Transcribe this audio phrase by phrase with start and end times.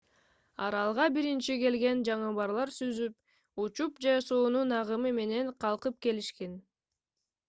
[0.67, 6.57] аралга биринчи келген жаныбарлар сүзүп учуп же суунун агымы менен калкып келишкен